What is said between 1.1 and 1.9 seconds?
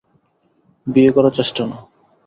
করা চেষ্টা না!